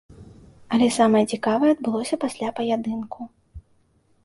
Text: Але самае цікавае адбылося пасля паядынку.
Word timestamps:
Але 0.77 0.87
самае 0.99 1.21
цікавае 1.35 1.69
адбылося 1.75 2.15
пасля 2.25 2.47
паядынку. 2.61 3.31